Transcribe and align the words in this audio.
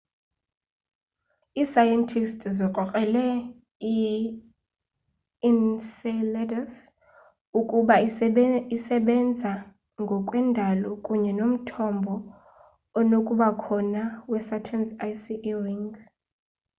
iisayentisti 1.61 2.47
ziyikrokrele 2.55 3.25
i-enceladus 3.93 6.71
ukuba 7.59 7.95
iyasebena 8.71 9.51
ngokwe 10.01 10.39
ndalo 10.49 10.89
kunye 11.05 11.31
nomthombo 11.39 12.13
onokubakhona 12.99 14.01
wesaturn's 14.31 14.89
icy 15.09 15.35
e 15.49 15.51
ring 15.63 15.89